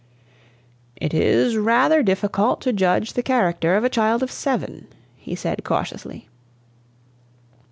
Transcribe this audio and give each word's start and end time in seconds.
"It 0.95 1.13
is 1.13 1.57
rather 1.57 2.01
difficult 2.01 2.59
to 2.61 2.73
judge 2.73 3.09
of 3.09 3.13
the 3.13 3.21
character 3.21 3.75
of 3.75 3.83
a 3.83 3.89
child 3.89 4.23
of 4.23 4.31
seven," 4.31 4.87
he 5.15 5.35
said 5.35 5.63
cautiously. 5.63 6.27